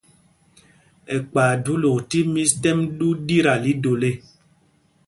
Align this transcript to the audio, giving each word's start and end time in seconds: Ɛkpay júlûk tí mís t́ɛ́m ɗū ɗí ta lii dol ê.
Ɛkpay 1.15 1.53
júlûk 1.63 1.97
tí 2.09 2.19
mís 2.33 2.51
t́ɛ́m 2.61 2.79
ɗū 2.97 3.07
ɗí 3.27 3.37
ta 3.45 3.53
lii 3.63 3.77
dol 3.83 4.01
ê. 4.09 4.13